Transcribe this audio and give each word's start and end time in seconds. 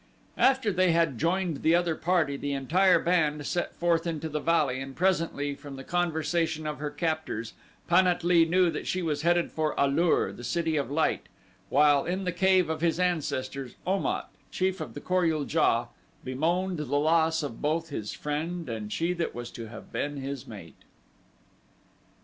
After 0.39 0.71
they 0.71 0.93
had 0.93 1.19
joined 1.19 1.57
the 1.61 1.75
other 1.75 1.93
party 1.93 2.35
the 2.35 2.53
entire 2.53 2.97
band 2.97 3.45
set 3.45 3.75
forth 3.75 4.07
into 4.07 4.29
the 4.29 4.39
valley 4.39 4.81
and 4.81 4.95
presently, 4.95 5.53
from 5.53 5.75
the 5.75 5.83
conversation 5.83 6.65
of 6.65 6.79
her 6.79 6.89
captors, 6.89 7.53
Pan 7.87 8.07
at 8.07 8.23
lee 8.23 8.43
knew 8.45 8.71
that 8.71 8.87
she 8.87 9.03
was 9.03 9.21
headed 9.21 9.51
for 9.51 9.75
A 9.77 9.87
lur, 9.87 10.31
the 10.31 10.43
City 10.43 10.75
of 10.75 10.89
Light; 10.89 11.27
while 11.69 12.03
in 12.05 12.23
the 12.23 12.31
cave 12.31 12.67
of 12.67 12.81
his 12.81 12.99
ancestors, 12.99 13.75
Om 13.85 14.07
at, 14.07 14.27
chief 14.49 14.81
of 14.81 14.95
the 14.95 15.01
Kor 15.01 15.25
ul 15.31 15.45
JA, 15.47 15.89
bemoaned 16.23 16.77
the 16.79 16.85
loss 16.95 17.43
of 17.43 17.61
both 17.61 17.89
his 17.89 18.11
friend 18.11 18.69
and 18.69 18.91
she 18.91 19.13
that 19.13 19.35
was 19.35 19.51
to 19.51 19.67
have 19.67 19.91
been 19.91 20.17
his 20.17 20.47
mate. 20.47 20.83